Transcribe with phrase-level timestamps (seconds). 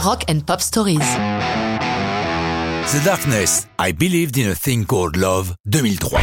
[0.00, 0.98] Rock and Pop Stories.
[2.86, 6.20] The Darkness, I Believed in a Thing Called Love, 2003.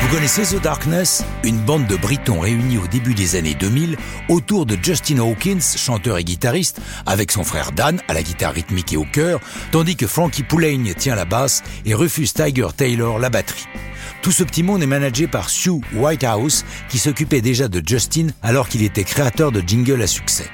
[0.00, 3.96] Vous connaissez The Darkness Une bande de Britons réunis au début des années 2000
[4.28, 8.92] autour de Justin Hawkins, chanteur et guitariste, avec son frère Dan à la guitare rythmique
[8.92, 9.38] et au chœur,
[9.70, 13.66] tandis que Frankie Poulain tient la basse et refuse Tiger Taylor la batterie.
[14.20, 18.68] Tout ce petit monde est managé par Sue Whitehouse, qui s'occupait déjà de Justin alors
[18.68, 20.50] qu'il était créateur de jingles à succès.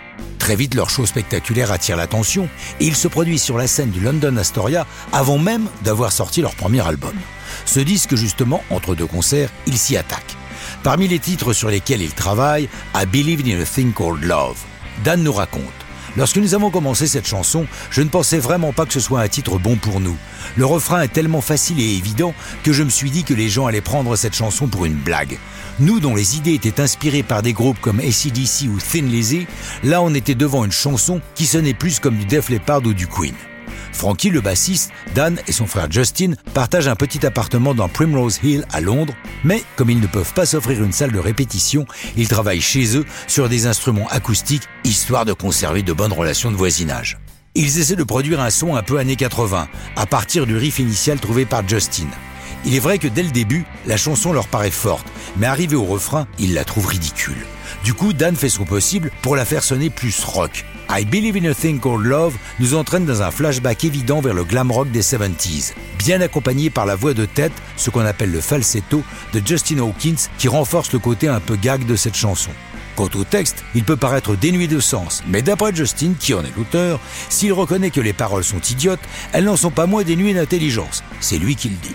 [0.47, 3.99] Très vite, leur show spectaculaire attire l'attention et ils se produisent sur la scène du
[3.99, 7.17] London Astoria avant même d'avoir sorti leur premier album.
[7.65, 10.37] Ce disque, justement, entre deux concerts, ils s'y attaquent.
[10.85, 14.59] Parmi les titres sur lesquels ils travaillent, I Believe in a Thing Called Love.
[15.03, 15.86] Dan nous raconte.
[16.17, 19.29] Lorsque nous avons commencé cette chanson, je ne pensais vraiment pas que ce soit un
[19.29, 20.17] titre bon pour nous.
[20.57, 23.67] Le refrain est tellement facile et évident que je me suis dit que les gens
[23.67, 25.39] allaient prendre cette chanson pour une blague.
[25.79, 29.47] Nous, dont les idées étaient inspirées par des groupes comme ACDC ou Thin Lizzy,
[29.85, 33.07] là on était devant une chanson qui sonnait plus comme du Def Leppard ou du
[33.07, 33.35] Queen.
[33.93, 38.65] Frankie, le bassiste, Dan et son frère Justin partagent un petit appartement dans Primrose Hill
[38.73, 42.61] à Londres, mais comme ils ne peuvent pas s'offrir une salle de répétition, ils travaillent
[42.61, 47.19] chez eux sur des instruments acoustiques, histoire de conserver de bonnes relations de voisinage.
[47.55, 51.19] Ils essaient de produire un son un peu années 80, à partir du riff initial
[51.19, 52.09] trouvé par Justin.
[52.67, 55.85] Il est vrai que dès le début, la chanson leur paraît forte, mais arrivé au
[55.85, 57.47] refrain, ils la trouvent ridicule.
[57.85, 60.65] Du coup, Dan fait son possible pour la faire sonner plus rock.
[60.89, 64.45] I Believe in a Thing Called Love nous entraîne dans un flashback évident vers le
[64.45, 68.41] glam rock des 70s, bien accompagné par la voix de tête, ce qu'on appelle le
[68.41, 69.03] falsetto,
[69.33, 72.51] de Justin Hawkins qui renforce le côté un peu gag de cette chanson.
[72.95, 76.57] Quant au texte, il peut paraître dénué de sens, mais d'après Justin, qui en est
[76.57, 79.01] l'auteur, s'il reconnaît que les paroles sont idiotes,
[79.33, 81.05] elles n'en sont pas moins dénuées d'intelligence.
[81.21, 81.95] C'est lui qui le dit.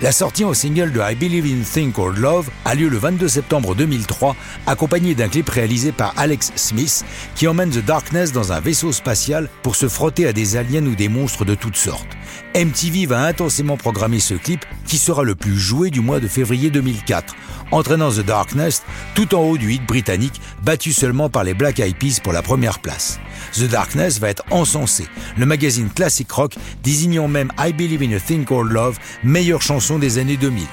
[0.00, 3.26] La sortie en single de I Believe in Thing Called Love a lieu le 22
[3.26, 4.36] septembre 2003,
[4.68, 7.04] accompagné d'un clip réalisé par Alex Smith,
[7.34, 10.94] qui emmène The Darkness dans un vaisseau spatial pour se frotter à des aliens ou
[10.94, 12.06] des monstres de toutes sortes.
[12.54, 16.70] MTV va intensément programmer ce clip, qui sera le plus joué du mois de février
[16.70, 17.34] 2004,
[17.70, 18.82] entraînant The Darkness
[19.14, 22.42] tout en haut du hit britannique, battu seulement par les Black Eyed Peas pour la
[22.42, 23.20] première place.
[23.54, 25.06] The Darkness va être encensé,
[25.36, 29.98] le magazine Classic Rock désignant même I Believe in a Thing Called Love meilleure chanson
[29.98, 30.64] des années 2000.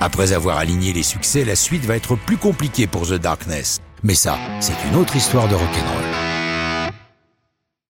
[0.00, 3.80] Après avoir aligné les succès, la suite va être plus compliquée pour The Darkness.
[4.02, 6.09] Mais ça, c'est une autre histoire de rock'n'roll.